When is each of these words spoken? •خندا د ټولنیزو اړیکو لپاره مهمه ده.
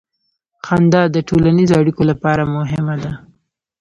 •خندا 0.65 1.01
د 1.11 1.17
ټولنیزو 1.27 1.73
اړیکو 1.81 2.01
لپاره 2.11 2.43
مهمه 2.55 2.95
ده. 3.03 3.11